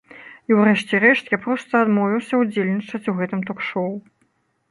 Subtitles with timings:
[0.51, 3.89] І ў рэшце рэшт, я проста адмовіўся ўдзельнічаць у гэтым ток-шоў.